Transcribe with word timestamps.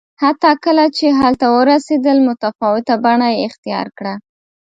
حتی 0.23 0.51
کله 0.63 0.85
چې 0.97 1.05
هلته 1.19 1.45
ورسېدل 1.57 2.17
متفاوته 2.29 2.93
بڼه 3.03 3.27
یې 3.33 3.39
اختیار 3.47 3.87
کړه 3.97 4.13